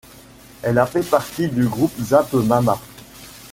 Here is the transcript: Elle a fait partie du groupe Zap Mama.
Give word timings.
Elle 0.63 0.79
a 0.79 0.87
fait 0.87 1.07
partie 1.07 1.47
du 1.47 1.67
groupe 1.67 1.93
Zap 2.01 2.33
Mama. 2.33 2.79